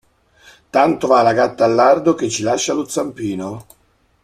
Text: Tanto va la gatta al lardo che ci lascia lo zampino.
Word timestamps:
Tanto 0.77 1.05
va 1.11 1.21
la 1.21 1.31
gatta 1.31 1.63
al 1.65 1.75
lardo 1.75 2.15
che 2.15 2.27
ci 2.27 2.41
lascia 2.41 2.73
lo 2.73 2.87
zampino. 2.87 3.67